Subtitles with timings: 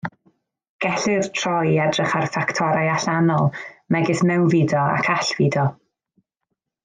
[0.85, 3.51] Gellir troi i edrych ar ffactorau allanol,
[3.97, 5.67] megis mewnfudo ac allfudo.